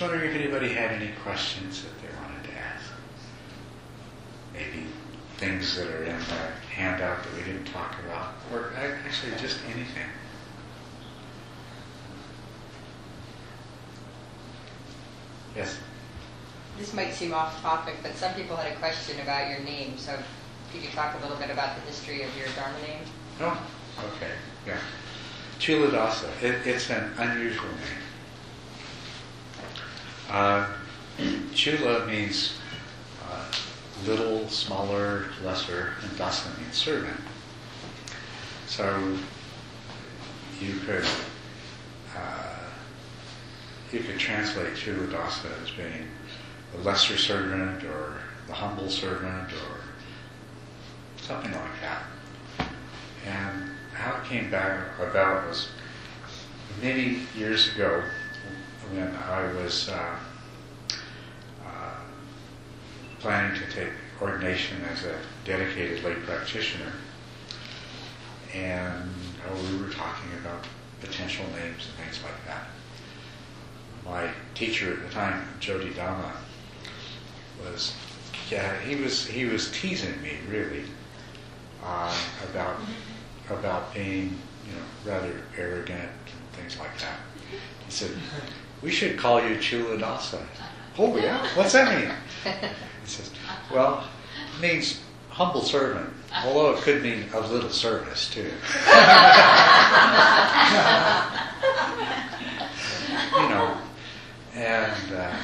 [0.00, 2.84] was wondering if anybody had any questions that they wanted to ask.
[4.52, 4.86] Maybe
[5.38, 9.58] things that are in the handout that we didn't talk about, or uh, actually just
[9.66, 10.08] anything.
[15.54, 15.78] Yes?
[16.78, 19.96] This might seem off topic, but some people had a question about your name.
[19.96, 20.14] So
[20.72, 23.00] could you talk a little bit about the history of your Dharma name.
[23.40, 23.66] Oh,
[24.16, 24.32] okay,
[24.66, 24.76] yeah.
[25.58, 28.05] Chuladasa, it, it's an unusual name.
[30.30, 30.66] Uh,
[31.54, 32.58] Chula means
[33.30, 33.44] uh,
[34.04, 37.20] little, smaller, lesser, and dasa means servant.
[38.66, 39.16] So
[40.60, 41.04] you could
[42.16, 42.58] uh,
[43.92, 46.08] you could translate Chula Chuladasa as being
[46.72, 48.18] the lesser servant or
[48.48, 49.80] the humble servant or
[51.22, 52.02] something like that.
[53.24, 55.68] And how it came back about was
[56.82, 58.02] many years ago
[58.92, 60.16] when I was uh,
[61.66, 61.94] uh,
[63.20, 66.92] planning to take ordination as a dedicated lay practitioner.
[68.54, 69.10] And
[69.48, 70.64] oh, we were talking about
[71.00, 72.66] potential names and things like that.
[74.04, 76.32] My teacher at the time, Jotidhamma,
[77.62, 77.94] was
[78.50, 80.84] yeah, he was he was teasing me really
[81.82, 82.16] uh,
[82.50, 82.76] about
[83.50, 87.18] about being you know rather arrogant and things like that.
[87.84, 88.10] He said,
[88.82, 90.44] "We should call you Chula Dasa."
[90.98, 92.10] Oh yeah, what's that mean?
[92.44, 93.30] He says,
[93.72, 94.04] "Well,
[94.54, 96.10] it means humble servant,
[96.44, 98.40] although it could mean a little service too."
[103.36, 103.76] you know,
[104.54, 105.36] and uh,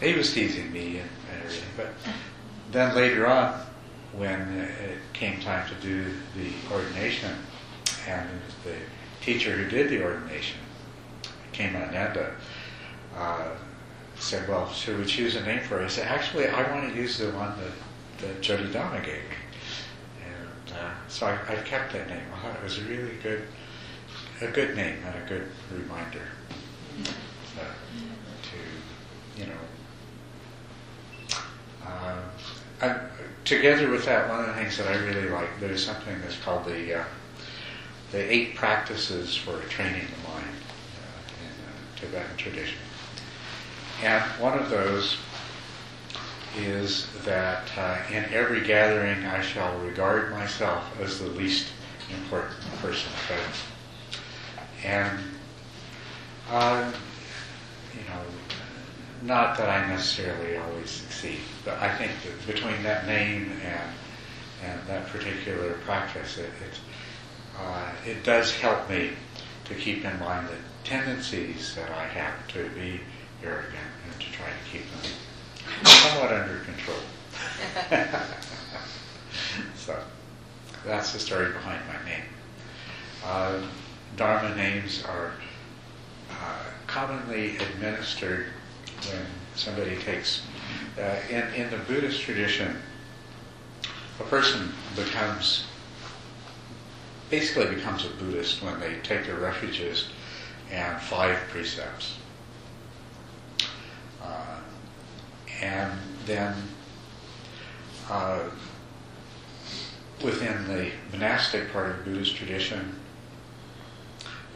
[0.00, 1.68] he was teasing me and, everything.
[1.76, 1.88] But
[2.70, 3.60] then later on,
[4.12, 6.04] when it came time to do
[6.36, 7.32] the ordination,
[8.06, 8.28] and
[8.64, 8.74] the
[9.24, 10.58] teacher who did the ordination,
[11.52, 12.32] Kemananda,
[13.16, 13.48] uh,
[14.16, 16.98] said, "Well, should we choose a name for it?" I said, "Actually, I want to
[16.98, 17.72] use the one that,
[18.26, 19.36] that Jotidhamma gave me."
[20.24, 22.22] And uh, so I, I kept that name.
[22.34, 23.42] I thought it was a really good,
[24.40, 26.26] a good name and a good reminder
[27.58, 27.64] uh,
[28.42, 29.52] to, you know.
[31.86, 32.18] Uh,
[32.80, 33.00] I,
[33.44, 36.64] together with that, one of the things that I really like, there's something that's called
[36.64, 37.04] the uh,
[38.12, 42.78] the eight practices for training the mind uh, in the Tibetan tradition.
[44.02, 45.16] And one of those
[46.58, 51.68] is that uh, in every gathering I shall regard myself as the least
[52.10, 53.54] important person present.
[54.84, 55.20] And,
[56.50, 56.92] uh,
[57.94, 58.22] you know,
[59.22, 63.90] not that I necessarily always succeed, but I think that between that name and
[64.64, 66.78] and that particular practice, it it,
[67.60, 69.10] uh, it does help me
[69.64, 70.56] to keep in mind the
[70.88, 73.00] tendencies that I have to be
[73.42, 73.91] arrogant
[74.46, 75.10] and to try to keep them
[75.84, 76.98] somewhat under control.
[79.76, 79.98] so
[80.84, 82.24] that's the story behind my name.
[83.24, 83.60] Uh,
[84.16, 85.32] Dharma names are
[86.30, 88.46] uh, commonly administered
[89.08, 89.22] when
[89.54, 90.42] somebody takes,
[90.98, 92.76] uh, in, in the Buddhist tradition,
[94.20, 95.64] a person becomes,
[97.30, 100.08] basically becomes a Buddhist when they take their refuges
[100.70, 102.16] and five precepts.
[104.22, 104.58] Uh,
[105.62, 105.92] and
[106.26, 106.54] then
[108.10, 108.40] uh,
[110.22, 112.98] within the monastic part of Buddhist tradition,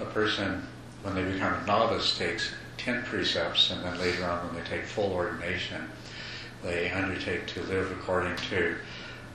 [0.01, 0.67] a person,
[1.03, 4.85] when they become a novice, takes ten precepts, and then later on, when they take
[4.85, 5.89] full ordination,
[6.63, 8.75] they undertake to live according to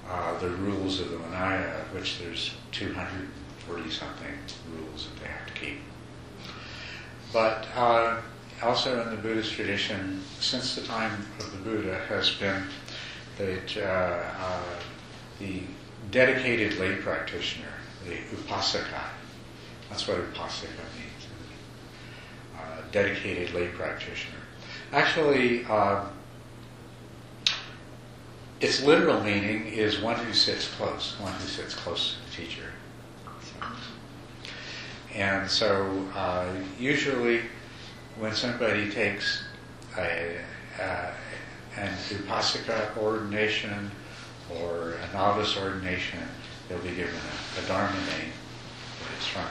[0.10, 4.38] uh, the rules of the Vinaya, which there's 240 something
[4.76, 5.80] rules that they have to keep.
[7.32, 8.22] But uh,
[8.62, 12.64] also in the Buddhist tradition, since the time of the Buddha, has been
[13.38, 14.62] that uh, uh
[15.40, 15.62] the
[16.12, 17.74] dedicated lay practitioner,
[18.06, 19.02] the upasaka,
[19.90, 21.28] that's what upasaka means,
[22.58, 24.38] uh, dedicated lay practitioner.
[24.92, 26.06] Actually, uh,
[28.60, 32.68] its literal meaning is one who sits close, one who sits close to the teacher.
[33.42, 33.68] So,
[35.16, 36.48] and so, uh,
[36.80, 37.42] usually,
[38.18, 39.44] when somebody takes
[39.98, 40.38] a,
[40.80, 41.12] uh,
[41.78, 43.92] an upasaka ordination
[44.60, 46.20] or a novice ordination,
[46.68, 48.32] they'll be given a, a dharma name
[49.22, 49.46] is from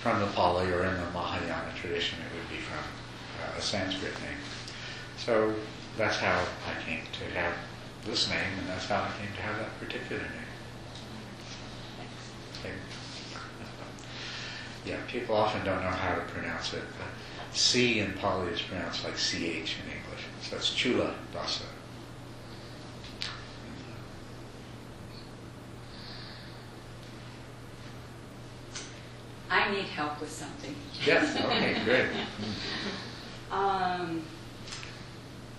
[0.00, 2.84] from the Pali or in the Mahayana tradition, it would be from
[3.42, 4.38] uh, a Sanskrit name.
[5.18, 5.52] So
[5.96, 7.54] that's how I came to have
[8.04, 10.52] this name, and that's how I came to have that particular name.
[12.60, 12.74] Okay.
[14.86, 19.04] Yeah, people often don't know how to pronounce it, but C in Pali is pronounced
[19.04, 20.22] like CH in English.
[20.42, 21.62] So it's Chula Dasa.
[29.50, 30.74] I need help with something.
[31.04, 32.08] Yes, okay, great.
[33.48, 34.22] Um,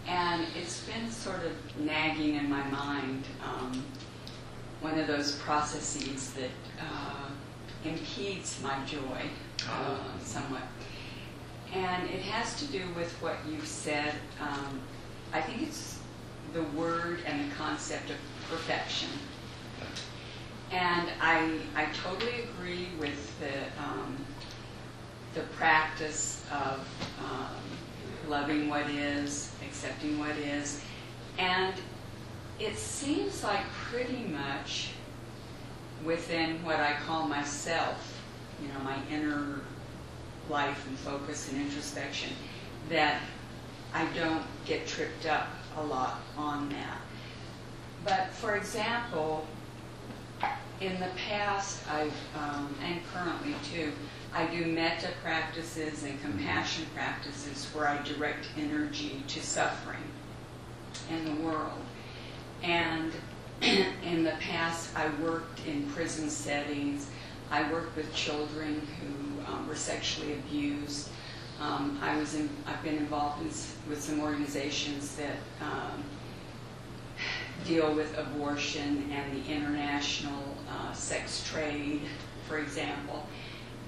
[0.07, 3.23] and it's been sort of nagging in my mind.
[3.41, 3.81] Um,
[4.81, 6.49] one of those processes that
[6.81, 7.26] uh,
[7.89, 9.29] impedes my joy
[9.69, 10.63] uh, somewhat.
[11.73, 14.13] And it has to do with what you've said.
[14.39, 14.79] Um,
[15.33, 15.99] I think it's
[16.53, 18.15] the word and the concept of
[18.49, 19.09] perfection.
[20.71, 24.17] And I, I totally agree with the, um,
[25.33, 26.87] the practice of
[27.19, 30.81] um, loving what is, accepting what is.
[31.37, 31.73] And
[32.59, 34.89] it seems like pretty much
[36.03, 38.19] within what I call myself,
[38.61, 39.61] you know, my inner
[40.49, 42.31] life and focus and introspection,
[42.89, 43.21] that
[43.93, 45.47] I don't get tripped up
[45.77, 46.97] a lot on that.
[48.05, 49.45] But for example,
[50.79, 53.91] in the past, I've, um, and currently too,
[54.33, 60.03] I do metta practices and compassion practices where I direct energy to suffering
[61.09, 61.81] in the world.
[62.63, 63.11] And
[64.03, 67.09] in the past, I worked in prison settings.
[67.49, 71.09] I worked with children who um, were sexually abused.
[71.59, 73.47] Um, I was in, I've been involved in,
[73.89, 76.03] with some organizations that um,
[77.65, 82.01] deal with abortion and the international uh, sex trade,
[82.47, 83.25] for example.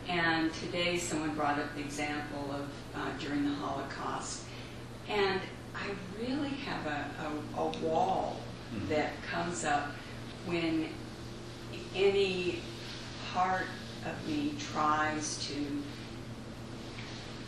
[0.07, 4.45] And today, someone brought up the example of uh, during the Holocaust.
[5.07, 5.39] And
[5.75, 7.12] I really have a,
[7.56, 8.38] a, a wall
[8.88, 9.92] That comes up
[10.45, 10.89] when
[11.95, 12.60] any
[13.33, 13.66] part
[14.06, 15.83] of me tries to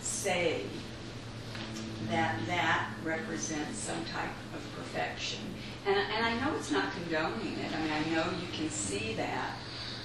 [0.01, 0.63] say
[2.09, 5.39] that that represents some type of perfection.
[5.85, 7.71] And, and I know it's not condoning it.
[7.73, 9.56] I mean, I know you can see that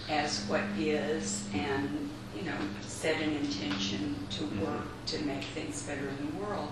[0.09, 5.05] as what is and, you know, set an intention to work mm-hmm.
[5.07, 6.69] to make things better in the world.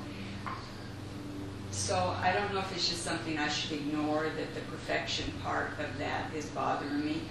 [1.74, 5.70] So I don't know if it's just something I should ignore, that the perfection part
[5.80, 7.22] of that is bothering me.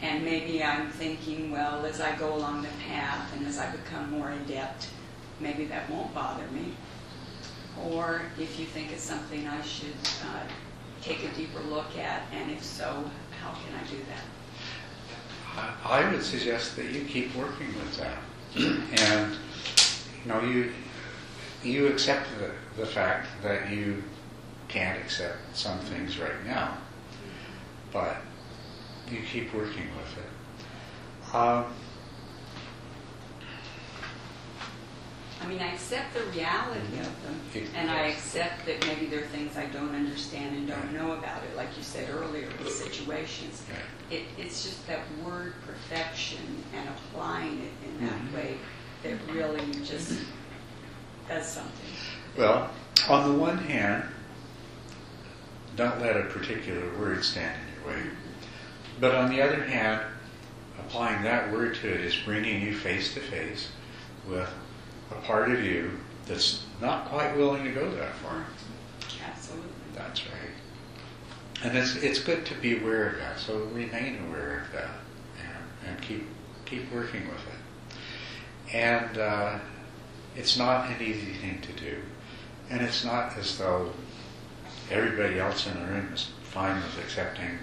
[0.00, 4.08] And maybe I'm thinking, well, as I go along the path and as I become
[4.12, 4.88] more adept,
[5.40, 6.74] maybe that won't bother me.
[7.90, 10.44] Or if you think it's something I should uh,
[11.02, 13.04] take a deeper look at, and if so,
[13.42, 13.98] how can I do
[15.56, 15.70] that?
[15.84, 18.18] I would suggest that you keep working with that.
[18.56, 19.36] and,
[20.24, 20.72] you know, you,
[21.62, 24.02] you accept the, the fact that you
[24.68, 26.76] can't accept some things right now,
[27.92, 28.16] but
[29.10, 31.34] you keep working with it.
[31.34, 31.64] Um,
[35.40, 37.40] I mean, I accept the reality of them,
[37.74, 41.42] and I accept that maybe there are things I don't understand and don't know about
[41.44, 43.62] it, like you said earlier, with situations.
[44.10, 46.40] It, it's just that word perfection
[46.74, 48.34] and applying it in that Mhm.
[48.34, 48.58] way
[49.04, 50.18] that really just
[51.28, 51.72] does something.
[52.36, 52.70] Well,
[53.08, 54.04] on the one hand,
[55.76, 58.10] don't let a particular word stand in your way.
[59.00, 60.02] But on the other hand,
[60.78, 63.68] applying that word to it is bringing you face to face
[64.28, 64.48] with
[65.10, 65.90] a part of you
[66.26, 68.44] that's not quite willing to go that far.
[69.24, 69.70] Absolutely.
[69.94, 71.64] That's right.
[71.64, 73.38] And it's it's good to be aware of that.
[73.38, 74.90] So remain aware of that
[75.40, 76.26] and, and keep
[76.66, 78.74] keep working with it.
[78.74, 79.58] And uh,
[80.38, 81.96] it's not an easy thing to do.
[82.70, 83.90] And it's not as though
[84.88, 87.58] everybody else in the room is fine with accepting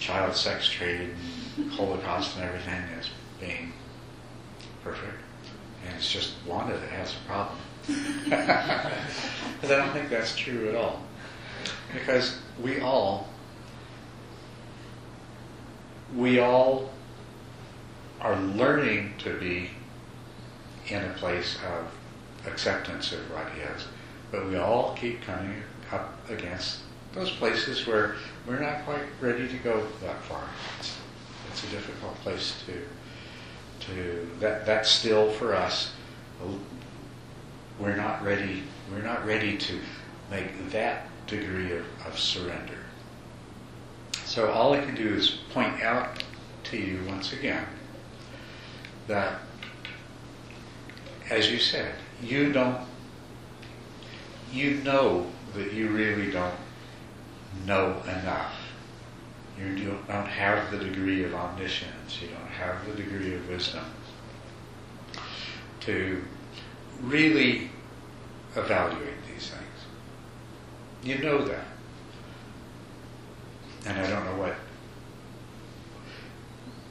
[0.00, 1.10] child sex trade
[1.56, 3.08] and Holocaust and everything as
[3.40, 3.72] being
[4.82, 5.14] perfect.
[5.86, 7.58] And it's just Wanda that has a problem.
[9.60, 11.02] but I don't think that's true at all.
[11.92, 13.28] Because we all,
[16.16, 16.90] we all
[18.20, 19.70] are learning to be
[20.88, 21.86] in a place of
[22.50, 23.86] acceptance of what is,
[24.30, 25.62] but we all keep coming
[25.92, 26.80] up against
[27.12, 28.16] those places where
[28.46, 30.44] we're not quite ready to go that far.
[30.78, 30.96] It's,
[31.50, 34.66] it's a difficult place to, to that.
[34.66, 35.92] That's still for us.
[37.78, 38.62] We're not ready.
[38.92, 39.78] We're not ready to
[40.30, 42.78] make that degree of, of surrender.
[44.24, 46.22] So all I can do is point out
[46.64, 47.64] to you once again
[49.06, 49.40] that,
[51.30, 52.78] as you said, you don't,
[54.52, 56.54] you know that you really don't
[57.66, 58.54] know enough.
[59.58, 62.20] You don't have the degree of omniscience.
[62.20, 63.84] You don't have the degree of wisdom
[65.80, 66.22] to
[67.00, 67.70] really
[68.54, 69.62] evaluate these things.
[71.02, 71.64] You know that.
[73.86, 74.56] And I don't know what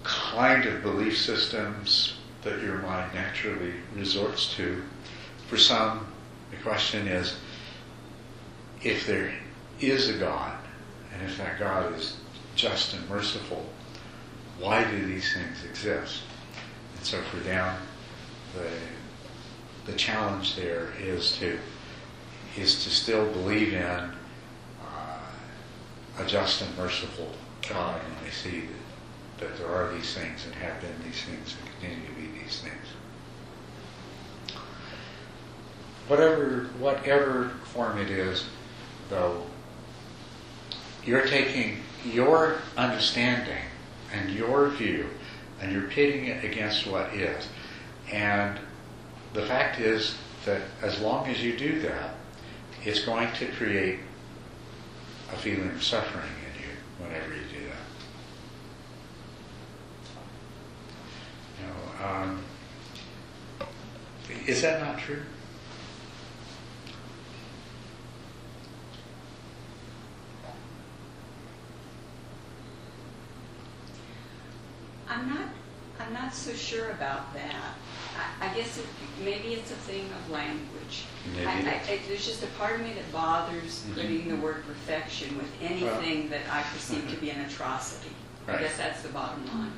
[0.04, 2.15] kind of belief systems
[2.46, 4.82] that your mind naturally resorts to.
[5.50, 6.08] For some,
[6.52, 7.36] the question is
[8.82, 9.34] if there
[9.82, 10.56] is a God,
[11.14, 12.18] and if that God is
[12.56, 13.66] just and merciful,
[14.60, 16.22] why do these things exist?
[16.96, 17.76] And so for them,
[18.54, 21.60] the, the challenge there is to
[22.58, 25.20] is to still believe in uh,
[26.20, 27.30] a just and merciful
[27.68, 31.56] God when they see that, that there are these things and have been these things
[31.60, 32.15] and continue
[32.46, 32.74] these things.
[36.08, 38.46] Whatever whatever form it is,
[39.10, 39.44] though,
[41.04, 43.64] you're taking your understanding
[44.14, 45.10] and your view
[45.62, 47.48] and you're pitting it against what is.
[48.12, 48.60] And
[49.34, 52.16] the fact is that as long as you do that,
[52.84, 54.00] it's going to create
[55.34, 57.86] a feeling of suffering in you whenever you do that.
[61.60, 62.40] You know, um,
[64.46, 65.22] is that not true?
[75.08, 75.50] I'm not,
[76.00, 77.76] I'm not so sure about that.
[78.42, 78.86] I, I guess it,
[79.24, 81.06] maybe it's a thing of language.
[81.36, 81.90] Maybe I, I, is.
[81.90, 83.94] I, there's just a part of me that bothers Mhm.
[83.94, 88.10] putting the word perfection with anything that I perceive to be an atrocity.
[88.48, 89.72] I guess that's the bottom line.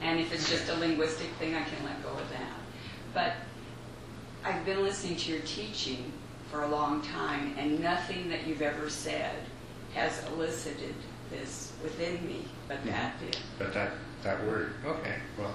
[0.00, 2.52] And if it's just a linguistic thing, I can let go of that.
[3.12, 3.34] But
[4.44, 6.12] I've been listening to your teaching
[6.50, 9.36] for a long time, and nothing that you've ever said
[9.94, 10.94] has elicited
[11.30, 13.26] this within me, but that mm-hmm.
[13.26, 13.38] did.
[13.58, 13.92] But that,
[14.22, 15.52] that word, okay, well,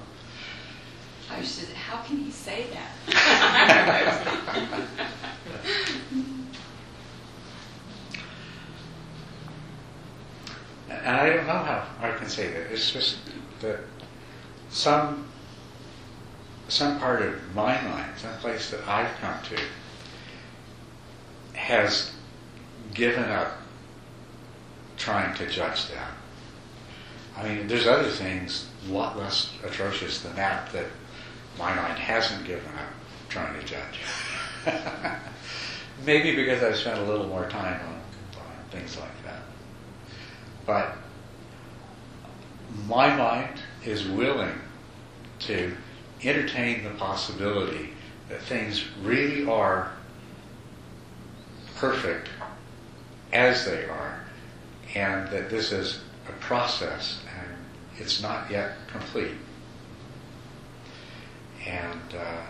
[1.29, 2.91] I was just, how can he say that?
[11.05, 12.71] And I don't know how I can say that.
[12.71, 13.17] It's just
[13.61, 13.79] that
[14.75, 15.25] some
[16.67, 19.59] some part of my mind, some place that I've come to,
[21.57, 22.11] has
[22.93, 23.53] given up
[24.97, 26.11] trying to judge that.
[27.37, 30.87] I mean, there's other things a lot less atrocious than that that
[31.57, 32.91] my mind hasn't given up
[33.29, 33.99] trying to judge.
[36.05, 39.41] Maybe because I've spent a little more time on, on things like that.
[40.65, 40.97] But
[42.87, 44.59] my mind is willing
[45.47, 45.75] to
[46.23, 47.93] entertain the possibility
[48.29, 49.91] that things really are
[51.75, 52.29] perfect
[53.33, 54.23] as they are,
[54.95, 57.55] and that this is a process and
[57.97, 59.35] it's not yet complete.
[61.67, 62.41] And uh,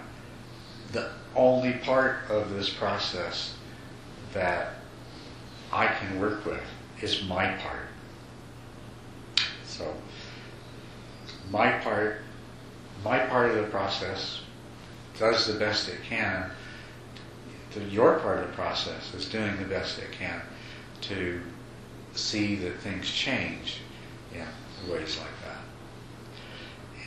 [0.91, 3.55] the only part of this process
[4.33, 4.75] that
[5.71, 6.63] I can work with
[7.01, 7.87] is my part.
[9.65, 9.93] So,
[11.51, 12.21] my part,
[13.03, 14.41] my part of the process
[15.19, 16.49] does the best it can.
[17.89, 20.41] Your part of the process is doing the best it can
[21.01, 21.41] to
[22.13, 23.79] see that things change
[24.33, 24.45] in
[24.89, 25.61] ways like that.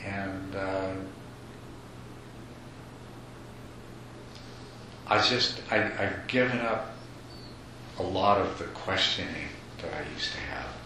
[0.05, 0.93] And uh,
[5.07, 6.93] I just, I, I've given up
[7.97, 9.49] a lot of the questioning
[9.81, 10.78] that I used to have.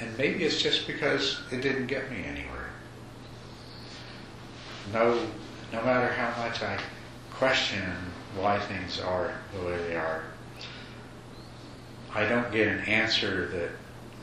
[0.00, 2.70] And maybe it's just because it didn't get me anywhere.
[4.92, 5.18] No,
[5.72, 6.78] no matter how much I
[7.32, 7.82] question
[8.36, 10.22] why things are the way they are,
[12.14, 13.70] I don't get an answer that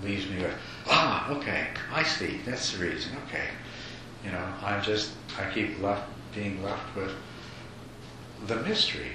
[0.07, 0.53] leaves me with,
[0.87, 3.47] ah, okay, I see, that's the reason, okay.
[4.23, 7.11] You know, I'm just, I keep left, being left with
[8.47, 9.11] the mystery.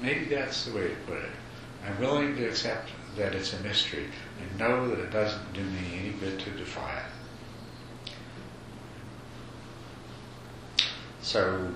[0.00, 1.30] Maybe that's the way to put it.
[1.86, 4.06] I'm willing to accept that it's a mystery
[4.42, 7.12] and know that it doesn't do me any good to defy it.
[11.22, 11.70] So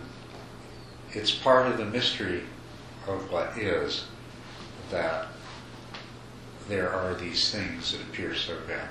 [1.13, 2.43] it's part of the mystery
[3.07, 4.07] of what is
[4.91, 5.29] that
[6.69, 8.89] there are these things that appear so bad.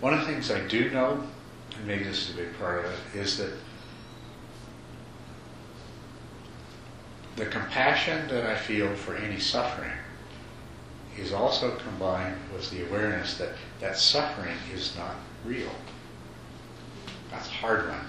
[0.00, 1.22] One of the things I do know,
[1.76, 3.52] and maybe this is a big part of it, is that
[7.36, 9.90] the compassion that I feel for any suffering
[11.18, 15.70] is also combined with the awareness that that suffering is not real.
[17.30, 18.06] That's a hard one.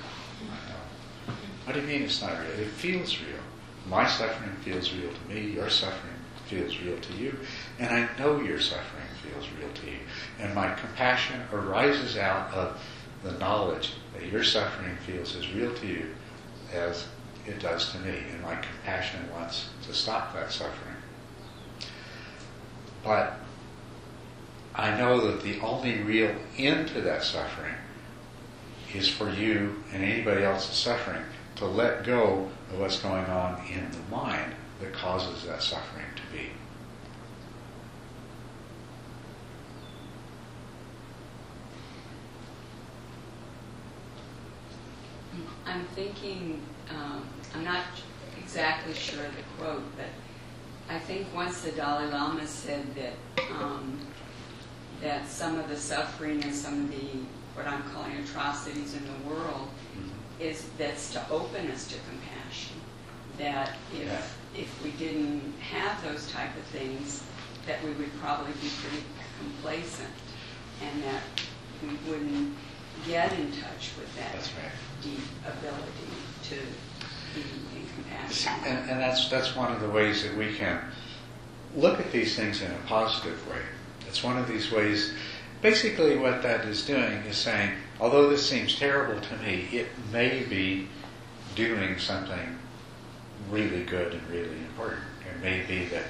[1.66, 2.60] What do you mean it's not real?
[2.60, 3.40] It feels real.
[3.88, 5.52] My suffering feels real to me.
[5.52, 6.14] Your suffering
[6.46, 7.38] feels real to you.
[7.80, 9.98] And I know your suffering feels real to you.
[10.40, 12.80] And my compassion arises out of
[13.24, 16.14] the knowledge that your suffering feels as real to you
[16.72, 17.08] as
[17.48, 20.95] it does to me, and my compassion wants to stop that suffering.
[23.06, 23.38] But
[24.74, 27.76] I know that the only real end to that suffering
[28.94, 31.22] is for you and anybody else's suffering
[31.58, 36.36] to let go of what's going on in the mind that causes that suffering to
[36.36, 36.50] be.
[45.68, 47.84] I'm thinking, um, I'm not
[48.42, 50.08] exactly sure of the quote, but
[50.90, 53.14] I think once the Dalai Lama said that
[53.60, 54.00] um,
[55.02, 57.08] that some of the suffering and some of the
[57.56, 59.70] what I'm calling atrocities in the world
[60.40, 62.76] is that's to open us to compassion.
[63.38, 64.62] That if Yeah.
[64.62, 67.24] if we didn't have those type of things,
[67.66, 69.04] that we would probably be pretty
[69.40, 70.14] complacent,
[70.82, 71.24] and that
[71.82, 72.56] we wouldn't
[73.08, 74.72] get in touch with that That's right.
[75.02, 76.16] deep ability
[76.50, 76.56] to
[77.36, 77.42] be
[77.80, 78.30] in compassion.
[78.48, 80.82] And, and that's, that's one of the ways that we can
[81.76, 83.62] look at these things in a positive way.
[84.08, 85.14] It's one of these ways,
[85.62, 90.44] basically what that is doing is saying, although this seems terrible to me, it may
[90.44, 90.88] be
[91.56, 92.58] doing something
[93.50, 95.02] really good and really important.
[95.30, 96.06] It may be that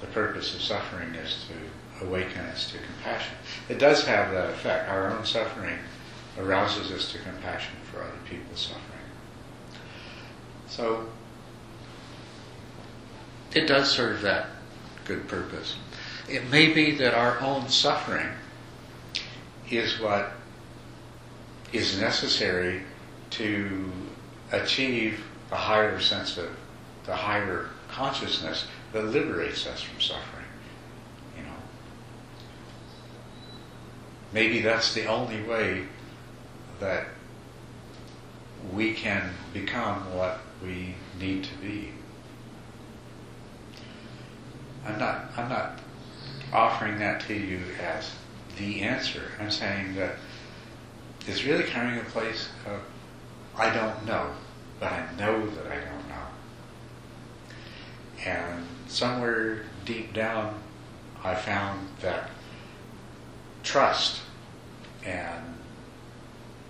[0.00, 3.34] the purpose of suffering is to awaken us to compassion.
[3.68, 4.88] It does have that effect.
[4.88, 5.78] Our own suffering
[6.38, 8.82] arouses us to compassion for other people's suffering.
[10.66, 11.06] So
[13.54, 14.46] it does serve that
[15.04, 15.76] good purpose.
[16.28, 18.28] It may be that our own suffering
[19.70, 20.32] is what
[21.72, 22.82] is necessary
[23.30, 23.90] to
[24.52, 26.50] achieve the higher sense of
[27.04, 30.44] the higher consciousness that liberates us from suffering.
[31.36, 31.56] You know,
[34.32, 35.84] maybe that's the only way
[36.80, 37.06] that
[38.72, 41.90] we can become what we need to be.
[44.86, 45.78] I'm not, I'm not
[46.52, 48.10] offering that to you as
[48.58, 49.22] the answer.
[49.40, 50.16] I'm saying that
[51.26, 52.80] it's really coming a place of,
[53.56, 54.30] I don't know,
[54.80, 56.26] but I know that I don't know.
[58.24, 60.60] And somewhere deep down,
[61.24, 62.30] I found that
[63.62, 64.20] trust
[65.04, 65.54] and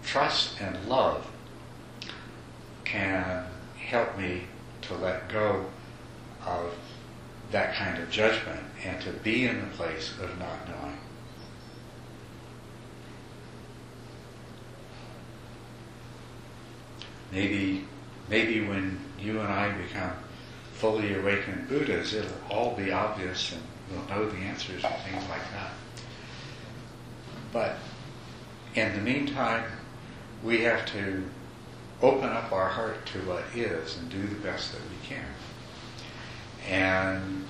[0.04, 1.26] trust and love
[2.84, 3.44] can
[3.78, 4.42] help me
[4.82, 5.64] to let go
[6.46, 6.74] of
[7.52, 10.98] that kind of judgment and to be in the place of not knowing.
[17.30, 17.84] Maybe,
[18.28, 20.12] maybe when you and I become
[20.74, 25.50] fully awakened Buddhas, it'll all be obvious and we'll know the answers and things like
[25.52, 25.72] that.
[27.52, 27.76] But
[28.74, 29.64] in the meantime,
[30.42, 31.22] we have to
[32.00, 35.24] open up our heart to what is and do the best that we can.
[36.68, 37.46] And,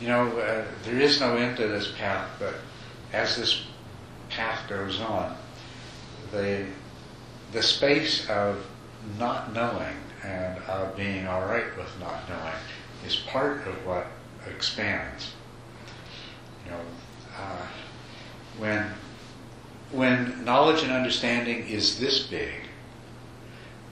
[0.00, 2.54] you know, uh, there is no end to this path, but
[3.12, 3.64] as this
[4.30, 5.36] path goes on,
[6.30, 6.66] the,
[7.52, 8.66] the space of
[9.18, 12.54] not knowing and of being all right with not knowing
[13.06, 14.06] is part of what
[14.48, 15.32] expands.
[16.64, 16.80] You know,
[17.36, 17.66] uh,
[18.58, 18.92] when
[19.90, 22.52] when knowledge and understanding is this big,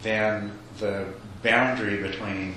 [0.02, 1.06] then the
[1.42, 2.54] boundary between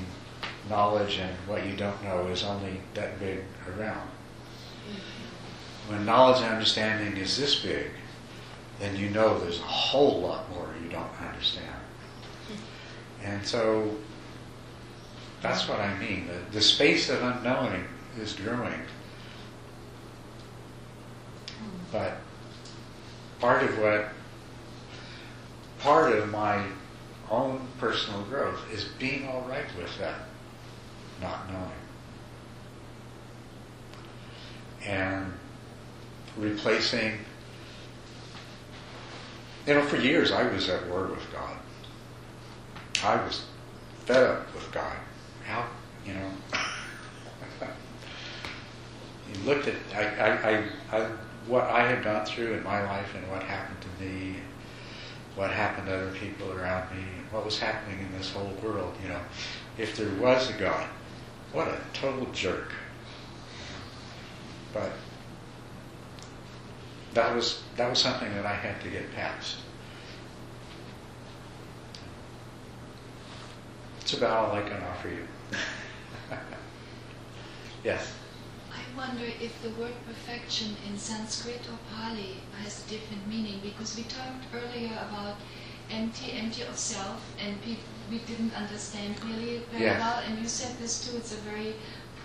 [0.69, 4.08] knowledge and what you don't know is only that big around.
[5.88, 7.91] When knowledge and understanding is this big,
[8.79, 11.65] then you know there's a whole lot more you don't understand.
[13.23, 13.95] And so
[15.41, 16.27] that's what I mean.
[16.27, 17.86] The, the space of unknowing
[18.19, 18.82] is growing.
[21.91, 22.17] But
[23.39, 24.10] part of what,
[25.79, 26.63] part of my
[27.32, 30.28] own personal growth is being all right with that
[31.21, 31.71] not knowing.
[34.86, 35.34] And
[36.38, 37.19] replacing,
[39.67, 41.58] you know, for years I was at war with God.
[43.03, 43.45] I was
[44.05, 44.95] fed up with God.
[45.45, 45.65] How,
[46.05, 46.32] you know,
[49.34, 51.10] you looked at I, I, I,
[51.47, 54.36] what I had gone through in my life and what happened to me,
[55.36, 58.93] what happened to other people around me, and what was happening in this whole world.
[59.01, 59.21] You know,
[59.77, 60.88] if there was a God,
[61.53, 62.71] what a total jerk.
[64.73, 64.91] But
[67.13, 69.57] that was that was something that I had to get past.
[74.01, 75.27] It's about all I can offer you.
[77.83, 78.12] yes.
[78.71, 83.95] I wonder if the word perfection in Sanskrit or Pali has a different meaning because
[83.95, 85.35] we talked earlier about
[85.91, 87.77] empty, empty of self, and pe-
[88.09, 89.99] we didn't understand really very Yes.
[89.99, 90.19] well.
[90.25, 91.17] And you said this too.
[91.17, 91.75] It's a very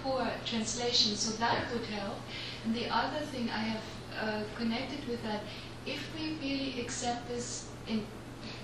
[0.02, 1.72] poor translation, so that Yes.
[1.72, 2.18] would help.
[2.64, 3.84] And the other thing I have
[4.20, 5.42] uh, connected with that,
[5.86, 8.06] if we really accept this in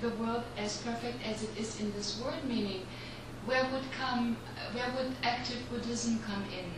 [0.01, 2.87] the world as perfect as it is in this word meaning,
[3.47, 4.37] where would come,
[4.73, 6.69] where would active Buddhism come in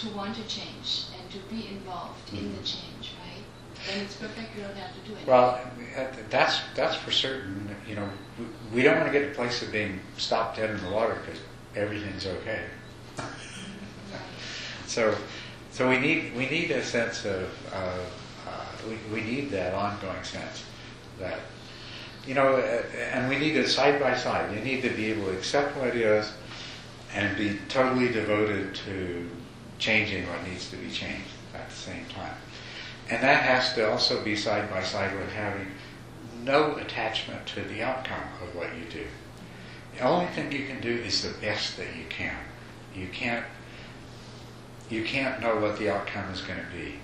[0.00, 2.66] to want to change and to be involved in the Mhm.
[2.72, 2.89] change?
[3.86, 4.56] Then it's perfect.
[4.56, 5.26] You don't have to do it.
[5.26, 5.60] Well,
[6.28, 7.74] that's that's for certain.
[7.88, 10.70] You know, we, we don't want to get to the place of being stopped dead
[10.70, 11.40] in the water because
[11.76, 12.64] everything's okay.
[14.86, 15.16] So,
[15.70, 17.76] so we need we need a sense of uh,
[18.48, 20.64] uh, we, we need that ongoing sense
[21.20, 21.38] that
[22.26, 24.52] you know, uh, and we need it side by side.
[24.52, 26.32] You need to be able to accept what is
[27.14, 29.28] and be totally devoted to
[29.78, 32.34] changing what needs to be changed at the same time.
[33.10, 35.66] And that has to also be side by side with having
[36.44, 39.06] no attachment to the outcome of what you do.
[39.96, 42.36] The only thing you can do is the best that you can.
[42.94, 43.44] You can't
[44.88, 46.94] you can't know what the outcome is going to be.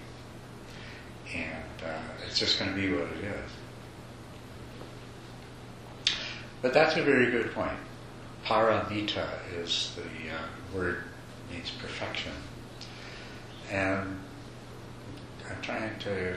[1.32, 3.50] And uh, it's just going to be what it is.
[6.62, 7.78] But that's a very good point.
[8.44, 11.04] Paramita is the uh, word
[11.52, 12.32] means perfection.
[13.70, 14.18] And
[15.50, 16.36] I'm trying to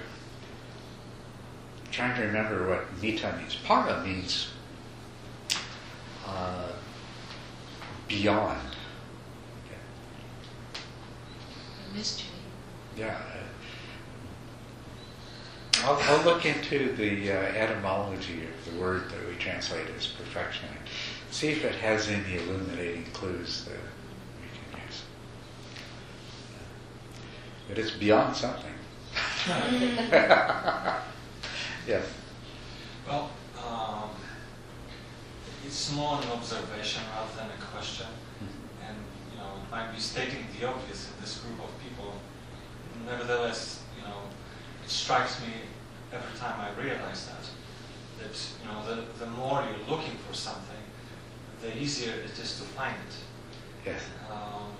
[1.91, 3.55] trying to remember what mita means.
[3.55, 4.49] Para means
[6.25, 6.69] uh,
[8.07, 8.59] beyond.
[11.89, 12.27] A mystery.
[12.95, 13.17] Yeah.
[15.83, 20.67] I'll, I'll look into the uh, etymology of the word that we translate as perfection
[21.31, 25.03] see if it has any illuminating clues that we can use.
[27.67, 28.73] But it's beyond something.
[31.87, 32.05] yes.
[33.07, 34.09] Well, um,
[35.65, 38.07] it's more an observation rather than a question,
[38.85, 38.97] and
[39.31, 42.15] you know it might be stating the obvious in this group of people.
[43.05, 44.23] Nevertheless, you know,
[44.83, 45.53] it strikes me
[46.11, 47.49] every time I realize that
[48.19, 50.83] that you know the the more you're looking for something,
[51.61, 53.15] the easier it is to find it.
[53.85, 54.01] Yes.
[54.29, 54.73] Um,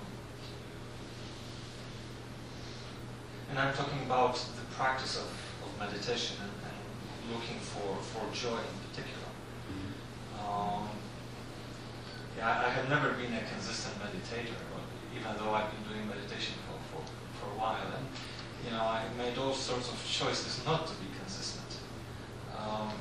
[3.50, 5.28] and I'm talking about the practice of,
[5.66, 9.30] of meditation and, and looking for, for joy in particular.
[10.38, 10.90] Um,
[12.38, 14.86] yeah, I, I have never been a consistent meditator, but
[15.16, 17.04] even though I've been doing meditation for, for,
[17.40, 17.88] for a while.
[17.96, 18.06] And,
[18.66, 21.80] you know, I made all sorts of choices not to be consistent.
[22.58, 22.92] Um,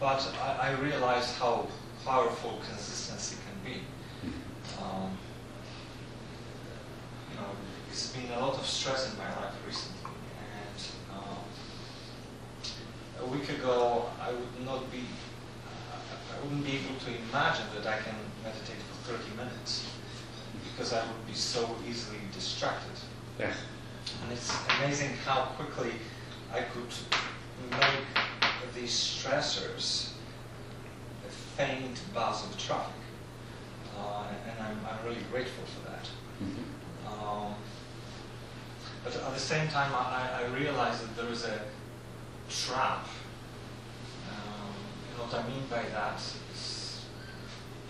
[0.00, 1.66] but I, I realized how
[2.04, 3.80] powerful consistency can be.
[4.80, 5.27] Um, you know,
[7.98, 11.42] it's been a lot of stress in my life recently, and um,
[13.24, 15.00] a week ago I would not be,
[16.32, 19.90] I wouldn't be able to imagine that I can meditate for 30 minutes
[20.62, 22.94] because I would be so easily distracted.
[23.36, 23.56] Yes.
[24.22, 25.90] And it's amazing how quickly
[26.52, 26.94] I could
[27.72, 30.12] make these stressors
[31.26, 32.94] a faint buzz of traffic.
[33.98, 36.08] Uh, and I'm, I'm really grateful for that.
[37.10, 37.54] Um,
[39.08, 41.60] but at the same time, I, I realize that there is a
[42.50, 43.06] trap.
[44.30, 44.74] Um,
[45.16, 46.20] what I mean by that
[46.52, 47.04] is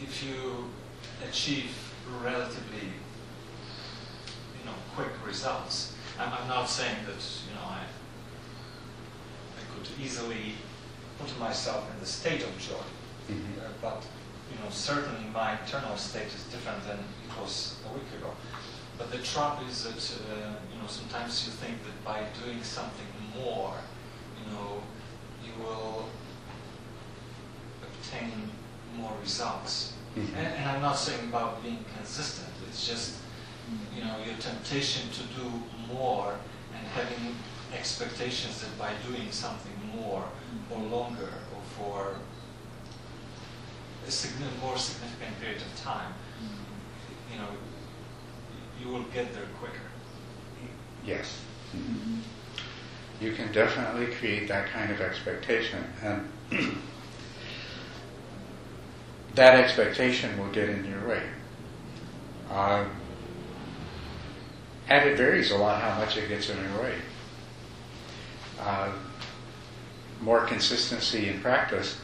[0.01, 0.67] if you
[1.29, 1.71] achieve
[2.23, 2.87] relatively
[4.59, 7.81] you know, quick results, I'm, I'm not saying that you know I,
[9.59, 10.55] I could easily
[11.19, 12.85] put myself in the state of joy,
[13.29, 13.59] Mhm.
[13.59, 14.03] uh, but
[14.53, 18.31] you know certainly my internal state is different than it was a week ago.
[18.99, 23.07] But the trap is that uh, you know sometimes you think that by doing something
[23.37, 23.75] more,
[24.39, 24.83] you know,
[25.45, 26.07] you will
[27.83, 28.51] obtain
[28.97, 29.93] more results.
[30.17, 30.35] Mhm.
[30.37, 32.49] And, and I'm not saying about being consistent.
[32.69, 33.17] It's just
[33.95, 35.47] you know your temptation to do
[35.93, 36.35] more
[36.75, 37.37] and having
[37.73, 40.25] expectations that by doing something more
[40.71, 42.17] or longer or for
[44.07, 46.13] a signi- more significant period of time,
[47.31, 47.49] you know,
[48.81, 49.75] you will get there quicker.
[51.05, 51.41] Yes.
[53.21, 56.29] You can definitely create that kind of expectation, and
[59.35, 61.23] that expectation will get in your way.
[62.51, 62.91] Um,
[64.89, 66.95] and it varies a lot how much it gets in your way.
[68.61, 68.93] Uh,
[70.21, 72.01] more consistency in practice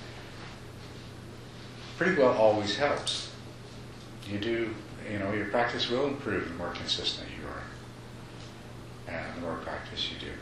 [1.97, 3.31] pretty well always helps.
[4.29, 4.75] You do,
[5.11, 7.63] you know, your practice will improve the more consistent you are
[9.15, 10.33] and the more practice you do.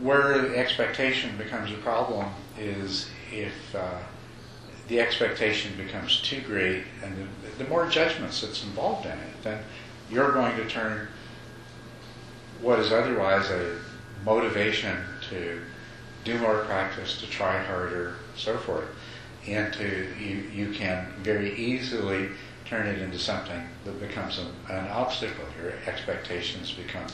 [0.00, 2.26] where the expectation becomes a problem
[2.58, 3.98] is if uh,
[4.88, 9.62] the expectation becomes too great and the, the more judgments that's involved in it, then
[10.10, 11.08] you're going to turn
[12.60, 13.78] what is otherwise a
[14.24, 14.96] motivation
[15.30, 15.60] to
[16.24, 18.84] do more practice, to try harder, so forth,
[19.46, 22.28] into you, you can very easily
[22.72, 25.44] turn it into something that becomes an, an obstacle.
[25.62, 27.04] Your expectations become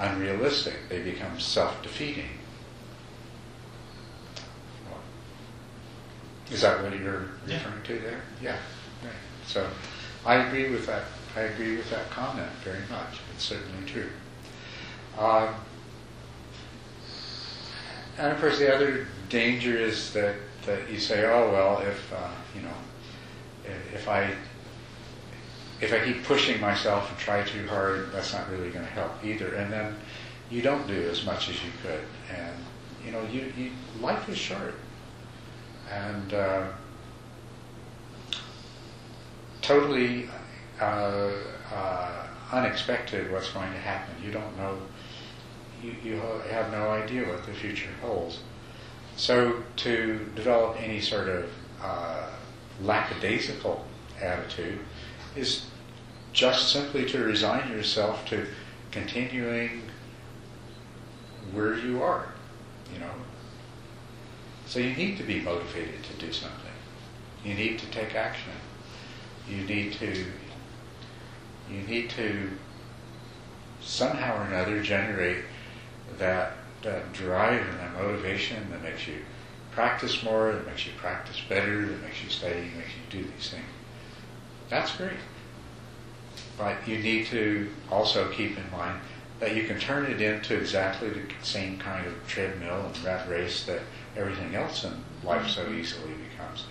[0.00, 0.76] unrealistic.
[0.88, 2.30] They become self-defeating.
[6.50, 7.56] Is that what you're Yeah.
[7.56, 8.20] referring to there?
[8.40, 8.56] Yeah.
[9.02, 9.12] Right.
[9.46, 9.68] So
[10.24, 11.02] I agree with that.
[11.36, 13.18] I agree with that comment very much.
[13.34, 14.08] It's certainly true.
[15.18, 15.54] Um,
[18.16, 22.30] and of course, the other danger is that, that you say, oh well, if uh,
[22.54, 24.34] you know, if I
[25.80, 29.12] if I keep pushing myself and try too hard, that's not really going to help
[29.24, 29.54] either.
[29.54, 29.96] And then
[30.50, 32.00] you don't do as much as you could.
[32.30, 32.56] And
[33.04, 34.74] you know, you, you life is short,
[35.90, 36.66] and uh,
[39.60, 40.28] totally
[40.80, 41.30] uh,
[41.72, 44.14] uh, unexpected what's going to happen.
[44.24, 44.78] You don't know.
[45.82, 48.38] You, you have no idea what the future holds.
[49.16, 51.50] So to develop any sort of
[51.82, 52.30] uh,
[52.82, 53.84] lackadaisical
[54.20, 54.80] attitude
[55.36, 55.66] is
[56.32, 58.46] just simply to resign yourself to
[58.90, 59.82] continuing
[61.52, 62.28] where you are,
[62.92, 63.10] you know.
[64.66, 66.60] So you need to be motivated to do something.
[67.44, 68.52] You need to take action.
[69.48, 70.24] You need to
[71.70, 72.50] you need to
[73.80, 75.44] somehow or another generate
[76.18, 79.16] that, that drive and that motivation that makes you
[79.72, 83.30] practice more, that makes you practice better, that makes you study, that makes you do
[83.36, 83.64] these things.
[84.70, 85.18] That's great.
[86.56, 89.00] But you need to also keep in mind
[89.40, 93.64] that you can turn it into exactly the same kind of treadmill and rat race
[93.66, 93.80] that
[94.16, 94.92] everything else in
[95.24, 96.64] life so easily becomes.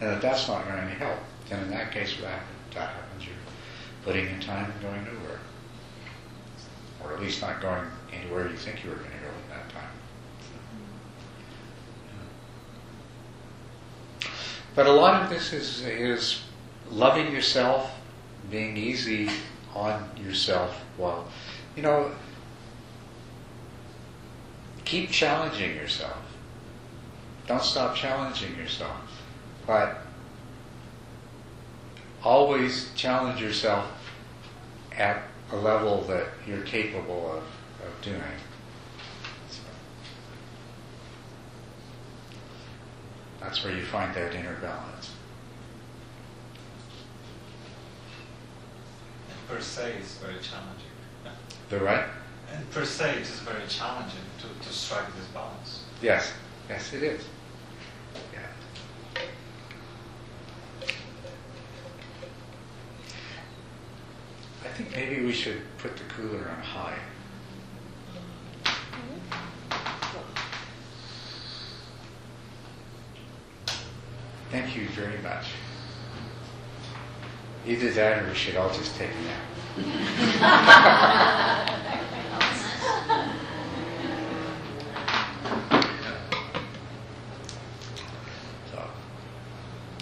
[0.00, 1.18] And that that's not going to help.
[1.50, 2.74] And in that case, what happens?
[2.74, 3.24] That happens.
[3.24, 3.34] You're
[4.04, 5.40] putting in time and going nowhere.
[7.02, 9.68] Or at least not going anywhere you think you were going to go in that
[9.70, 9.90] time.
[14.22, 14.32] Mm-hmm.
[14.74, 16.43] But a lot of this is, is
[16.94, 17.90] loving yourself,
[18.50, 19.28] being easy
[19.74, 21.26] on yourself Well,
[21.76, 22.12] you know,
[24.84, 26.18] keep challenging yourself.
[27.48, 28.96] Don't stop challenging yourself.
[29.66, 29.98] But
[32.22, 33.90] always challenge yourself
[34.96, 37.42] at a level that you're capable of,
[37.86, 38.20] of doing.
[43.40, 45.10] That's where you find that inner balance.
[49.28, 50.94] And per se, it's very challenging.
[51.68, 52.04] The right?
[52.52, 55.84] And per se, it is very challenging to, to strike this balance.
[56.02, 56.32] Yes.
[56.68, 57.24] Yes, it is.
[58.32, 58.40] Yeah.
[64.64, 66.98] I think maybe we should put the cooler on high.
[74.50, 75.46] Thank you very much.
[77.66, 79.40] Either that or we should all just take a nap.
[88.70, 88.82] So,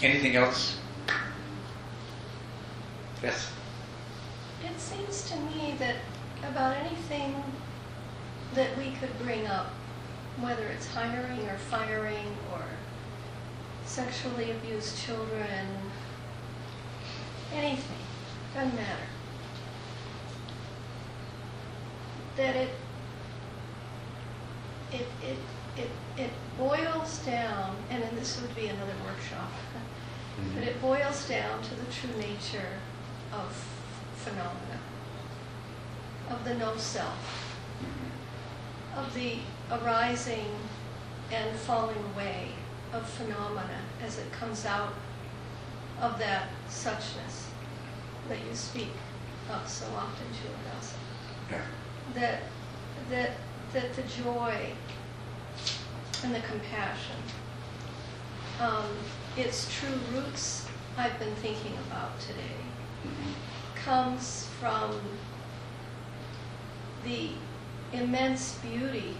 [0.01, 0.77] anything else?
[3.21, 3.49] Yes.
[4.65, 5.95] It seems to me that
[6.49, 7.41] about anything
[8.53, 9.67] that we could bring up,
[10.41, 12.61] whether it's hiring or firing or
[13.85, 15.67] sexually abused children,
[17.53, 18.05] anything,
[18.53, 19.07] doesn't matter.
[22.37, 22.69] That it
[24.91, 25.37] it it
[25.77, 29.51] it it boils down, and then this would be another workshop.
[30.35, 30.63] But mm-hmm.
[30.63, 32.79] it boils down to the true nature
[33.31, 33.53] of
[34.15, 34.79] phenomena,
[36.27, 37.55] of the no self,
[38.97, 39.37] of the
[39.71, 40.55] arising
[41.31, 42.49] and falling away
[42.93, 44.93] of phenomena as it comes out
[46.03, 47.47] of that suchness
[48.27, 48.89] that you speak
[49.49, 50.93] of so often, Julius.
[51.49, 51.61] Yeah.
[52.13, 52.41] That,
[53.09, 53.31] that,
[53.71, 54.73] that the joy
[56.23, 57.15] and the compassion,
[58.59, 58.85] um,
[59.37, 63.23] its true roots I've been thinking about today
[63.75, 64.99] comes from
[67.05, 67.29] the
[67.93, 69.15] immense beauty,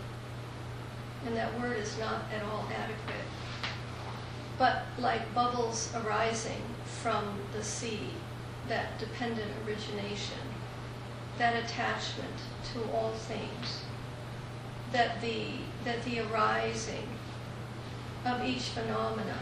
[1.25, 3.25] and that word is not at all adequate,
[4.57, 6.61] but like bubbles arising
[7.01, 8.09] from the sea,
[8.69, 10.39] that dependent origination,
[11.37, 12.33] that attachment
[12.71, 13.81] to all things,
[14.91, 15.45] that the
[15.83, 17.07] that the arising
[18.25, 19.37] of each phenomena,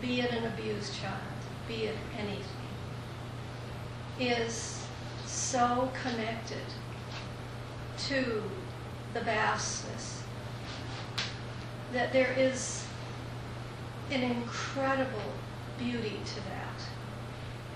[0.00, 1.14] be it an abused child,
[1.66, 2.44] be it anything,
[4.20, 4.86] is
[5.26, 6.62] so connected
[7.96, 8.42] to
[9.14, 10.22] the vastness
[11.92, 12.87] that there is
[14.10, 15.32] an incredible
[15.78, 16.82] beauty to that.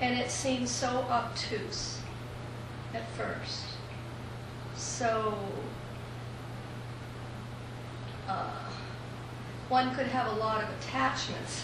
[0.01, 2.01] And it seems so obtuse
[2.95, 3.64] at first.
[4.75, 5.38] So,
[8.29, 8.51] uh,
[9.68, 11.62] one could have a lot of attachments,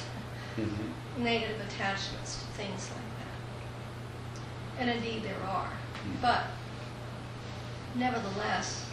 [0.57, 0.93] Mhm.
[1.19, 4.81] negative attachments to things like that.
[4.81, 5.71] And indeed there are.
[6.21, 6.45] But
[7.95, 8.85] nevertheless,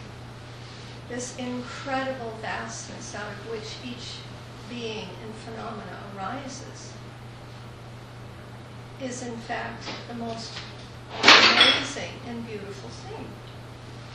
[1.07, 4.15] this incredible vastness out of which each
[4.69, 6.91] being and phenomena arises
[9.01, 10.51] is in fact the most
[11.23, 13.27] amazing and beautiful thing.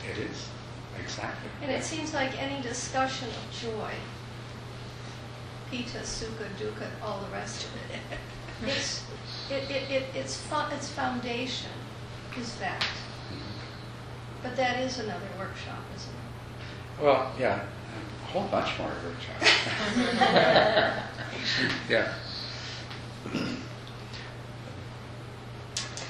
[0.09, 0.47] It is,
[0.99, 1.49] exactly.
[1.61, 3.91] And it seems like any discussion of joy,
[5.69, 8.19] piti, sukha, dukkha, all the rest of it,
[8.67, 9.03] it's,
[9.49, 11.71] it, it, it, its, fo- its foundation
[12.39, 12.81] is that.
[12.81, 14.43] Mm-hmm.
[14.43, 17.03] But that is another workshop, isn't it?
[17.03, 17.63] Well, yeah,
[18.31, 19.51] whole bunch more workshops.
[21.89, 22.13] yeah.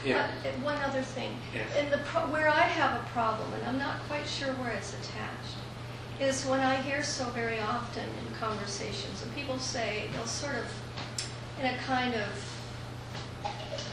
[0.04, 0.26] Yeah.
[0.44, 1.68] Uh, one other thing, Yes.
[1.78, 4.94] and the pro- where I have a problem, and I'm not quite sure where it's
[4.94, 5.58] attached,
[6.20, 10.66] is when I hear so very often in conversations, and people say they'll sort of,
[11.60, 12.30] in a kind of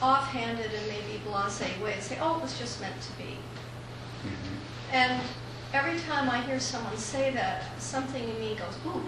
[0.01, 3.37] offhanded and maybe blasé way, say, "Oh, it was just meant to be."
[4.25, 4.93] Mhm.
[4.93, 5.23] And
[5.73, 9.03] every time I hear someone say that, something in me goes, ooh.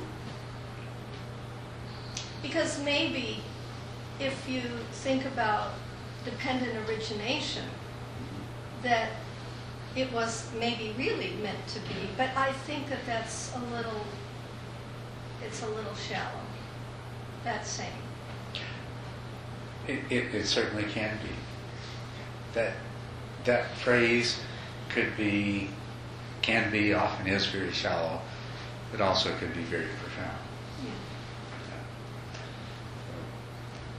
[2.43, 3.43] Because maybe
[4.19, 5.73] if you think about
[6.25, 7.65] dependent origination,
[8.83, 9.11] that
[9.97, 14.05] it was maybe really meant to be, but I think that that's a little,
[15.45, 16.41] it's a little shallow,
[17.45, 17.91] that saying.
[19.89, 21.31] It, it, it certainly can be.
[22.55, 22.75] That
[23.45, 24.39] that phrase
[24.91, 25.71] could be,
[26.43, 28.21] can be, often is very shallow,
[28.91, 30.39] but also can be very profound.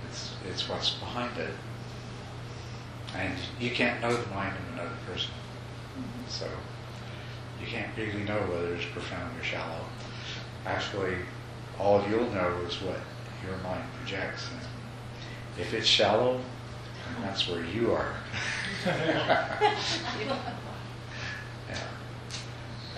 [0.09, 1.53] It's it's what's behind it,
[3.15, 5.31] and you can't know the mind of another person,
[5.97, 6.29] mm-hmm.
[6.29, 6.47] so
[7.61, 9.85] you can't really know whether it's profound or shallow.
[10.65, 11.15] Actually,
[11.79, 12.99] all you'll know is what
[13.45, 14.49] your mind projects.
[14.51, 14.61] And
[15.59, 18.15] if it's shallow, then that's where you are.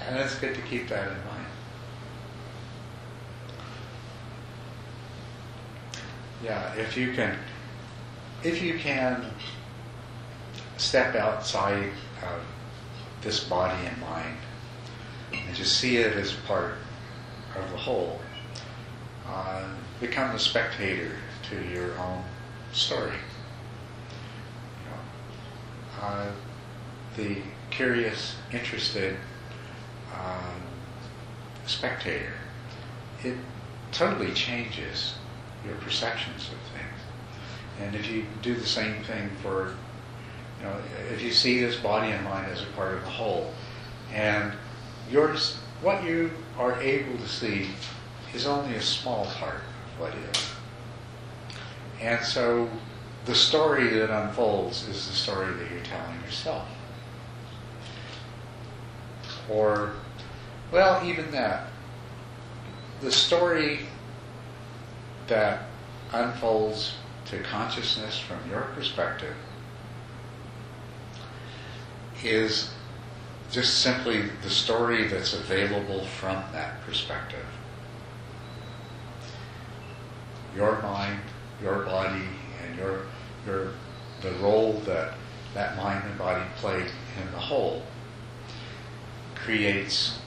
[0.07, 1.45] And it's good to keep that in mind.
[6.43, 7.37] Yeah, if you can,
[8.43, 9.25] if you can
[10.77, 11.89] step outside
[12.21, 12.41] of
[13.21, 14.37] this body and mind
[15.31, 16.73] and just see it as part
[17.55, 18.19] of the whole,
[19.25, 19.69] uh,
[20.01, 21.11] become the spectator
[21.49, 22.23] to your own
[22.73, 23.15] story.
[24.81, 26.31] You know, uh,
[27.15, 27.37] the
[27.69, 29.15] curious, interested
[30.13, 30.61] um,
[31.65, 32.33] spectator,
[33.23, 33.37] it
[33.91, 35.15] totally changes
[35.65, 36.99] your perceptions of things.
[37.81, 39.75] And if you do the same thing for,
[40.59, 40.75] you know,
[41.11, 43.53] if you see this body and mind as a part of the whole,
[44.13, 44.53] and
[45.09, 47.69] yours, what you are able to see
[48.33, 50.49] is only a small part of what is.
[52.01, 52.69] And so
[53.25, 56.67] the story that unfolds is the story that you're telling yourself.
[59.49, 59.93] Or,
[60.73, 61.67] well, even that.
[63.01, 63.81] The story
[65.27, 65.67] that
[66.11, 69.35] unfolds to consciousness from your perspective
[72.23, 72.71] is
[73.51, 77.45] just simply the story that's available from that perspective.
[80.55, 81.19] Your mind,
[81.61, 82.23] your body,
[82.65, 83.01] and your,
[83.45, 83.73] your,
[84.23, 85.13] the role that
[85.53, 87.83] that mind and body play in the whole
[89.35, 90.17] creates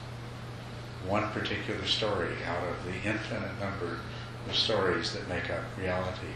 [1.05, 3.99] one particular story out of the infinite number
[4.47, 6.33] of stories that make up reality.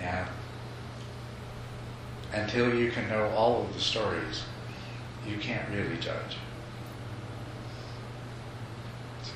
[0.00, 0.28] And
[2.32, 4.42] until you can know all of the stories,
[5.26, 6.36] you can't really judge.
[9.22, 9.32] So,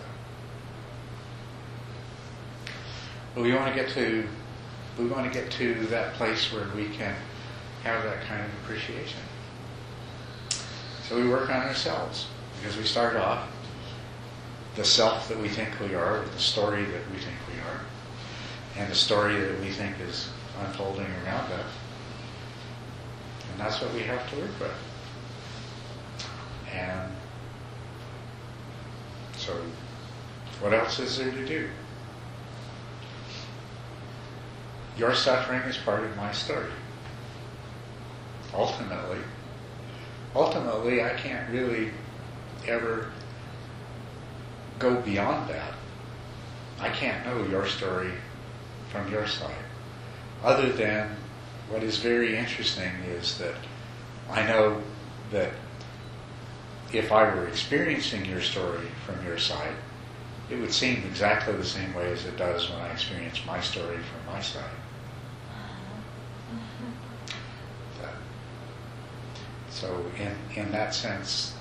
[3.34, 4.26] but we want to get to
[4.98, 7.14] we want to get to that place where we can
[7.84, 9.20] have that kind of appreciation.
[11.08, 12.26] So we work on ourselves
[12.58, 13.48] because we start off
[14.78, 17.80] the self that we think we are, the story that we think we are,
[18.76, 20.28] and the story that we think is
[20.64, 21.72] unfolding around us.
[23.50, 24.70] And that's what we have to work with.
[26.72, 27.10] And
[29.36, 29.52] So,
[30.60, 31.68] what else is there to do?
[34.96, 36.70] Your suffering is part of my story.
[38.54, 39.18] Ultimately,
[40.36, 41.90] ultimately, I can't really
[42.66, 43.10] ever
[44.78, 45.74] go beyond that.
[46.80, 48.12] I can't know your story
[48.90, 49.64] from your side.
[50.42, 51.16] Other than
[51.68, 53.54] what is very interesting is that
[54.30, 54.80] I know
[55.32, 55.50] that
[56.92, 59.74] if I were experiencing your story from your side,
[60.50, 63.98] it would seem exactly the same way as it does when I experience my story
[63.98, 64.64] from my side.
[68.00, 68.08] Uh-huh.
[69.70, 71.54] So in, in that sense,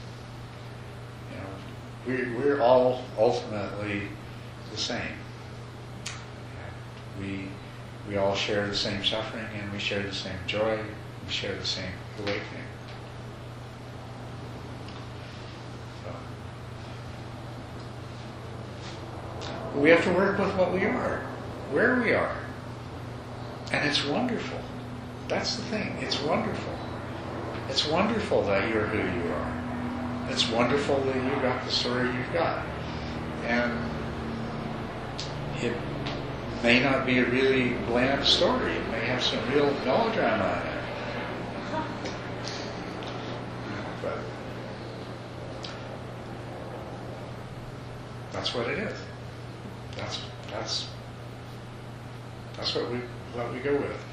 [2.08, 4.04] we're, we're all ultimately
[4.72, 5.18] the same.
[7.20, 7.50] We,
[8.08, 10.80] we all share the same suffering and we share the same joy,
[11.26, 12.64] we share the same awakening.
[19.42, 21.20] So, we have to work with what we are,
[21.72, 22.38] where we are.
[23.72, 24.60] And it's wonderful.
[25.28, 25.98] That's the thing.
[26.00, 26.74] It's wonderful.
[27.70, 29.57] It's wonderful that you're who you are.
[30.30, 32.66] It's wonderful that you got the story you've got.
[33.46, 33.72] And
[35.58, 35.76] it
[36.64, 38.74] may not be a really bland story.
[38.74, 40.84] It may have some real melodrama in it.
[44.02, 44.18] But
[48.32, 48.98] that's what it is.
[49.96, 50.22] That's
[50.52, 50.88] that's
[52.56, 53.00] that's what we
[53.34, 54.04] what we go with.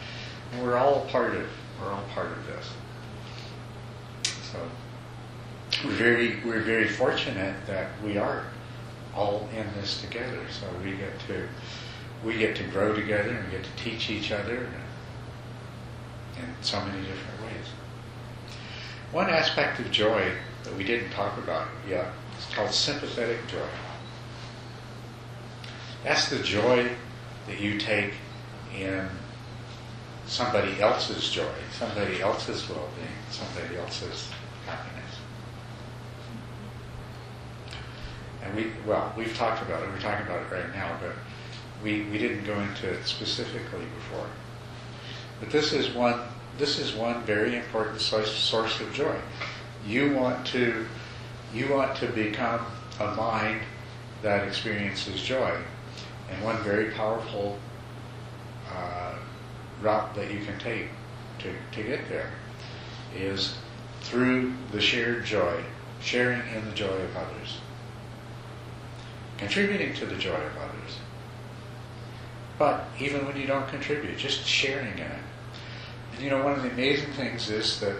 [0.52, 1.46] And we're all part of
[1.80, 2.72] we're all part of this.
[4.52, 4.58] So
[5.84, 8.44] we're very we're very fortunate that we are
[9.14, 10.40] all in this together.
[10.48, 11.46] So we get to
[12.24, 14.66] we get to grow together and get to teach each other
[16.38, 17.66] in so many different ways.
[19.12, 20.32] One aspect of joy
[20.62, 22.06] that we didn't talk about yet
[22.38, 23.68] is called sympathetic joy.
[26.04, 26.88] That's the joy
[27.46, 28.14] that you take
[28.74, 29.06] in
[30.26, 34.30] somebody else's joy, somebody else's well-being, somebody else's
[34.64, 35.03] happiness.
[38.44, 41.12] And we, well, we've talked about it, we're talking about it right now, but
[41.82, 44.26] we, we didn't go into it specifically before.
[45.40, 46.20] But this is one,
[46.58, 49.16] this is one very important source, of joy.
[49.86, 50.86] You want to,
[51.52, 52.64] you want to become
[53.00, 53.60] a mind
[54.22, 55.58] that experiences joy.
[56.30, 57.58] And one very powerful
[58.72, 59.14] uh,
[59.82, 60.88] route that you can take
[61.40, 62.30] to, to get there
[63.14, 63.56] is
[64.00, 65.62] through the shared joy,
[66.00, 67.58] sharing in the joy of others,
[69.38, 70.98] contributing to the joy of others.
[72.58, 75.22] But even when you don't contribute, just sharing in it.
[76.12, 77.96] And you know, one of the amazing things is that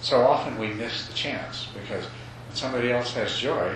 [0.00, 3.74] so often we miss the chance because when somebody else has joy,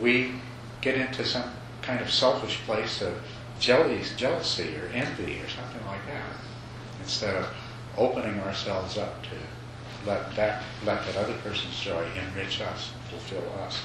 [0.00, 0.32] we
[0.80, 1.50] get into some
[1.82, 3.14] kind of selfish place of
[3.60, 6.36] jealousy, or envy or something like that,
[7.00, 7.46] instead of
[7.96, 9.30] opening ourselves up to
[10.06, 13.80] let that let that other person's joy enrich us, fulfill us.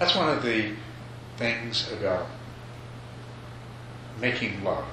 [0.00, 0.72] That's one of the
[1.36, 2.26] things about
[4.18, 4.86] making love.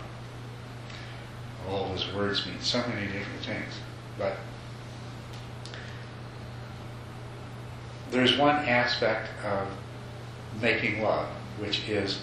[1.66, 3.74] All those words mean so many different things,
[4.20, 4.36] but
[8.12, 9.70] there's one aspect of
[10.62, 11.28] making love,
[11.58, 12.20] which is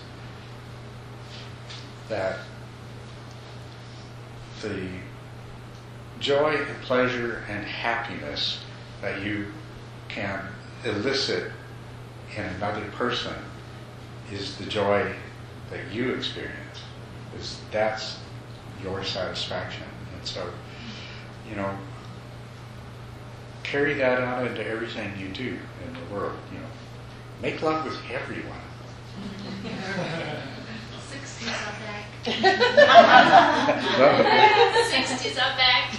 [2.10, 2.40] that
[4.60, 4.88] the
[6.20, 8.58] joy and pleasure and happiness
[9.00, 9.46] that you
[10.08, 10.38] can
[10.84, 11.50] elicit
[12.36, 13.34] in another person
[14.32, 15.12] is the joy
[15.70, 16.82] that you experience.
[17.38, 18.18] Is that's
[18.82, 19.84] your satisfaction.
[20.16, 20.48] And so,
[21.48, 21.76] you know,
[23.62, 26.36] carry that out into everything you do in the world.
[26.52, 26.66] You know,
[27.42, 28.58] make love with everyone.
[31.10, 32.06] Sixties are back.
[34.90, 35.94] Sixties are back.